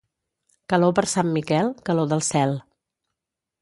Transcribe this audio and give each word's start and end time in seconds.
Calor 0.73 0.95
per 1.01 1.03
Sant 1.13 1.31
Miquel, 1.37 1.71
calor 1.91 2.11
del 2.15 2.29
cel. 2.33 2.61